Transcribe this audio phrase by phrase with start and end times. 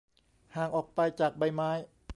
[0.55, 1.69] ห่างออกไปจากใบไม้